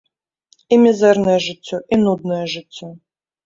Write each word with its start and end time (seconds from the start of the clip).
І 0.77 0.79
мізэрнае 0.85 1.37
жыццё, 1.49 1.77
і 1.93 2.03
нуднае 2.05 2.43
жыццё. 2.59 2.95